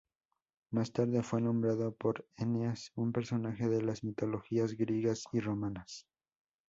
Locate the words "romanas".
5.41-6.07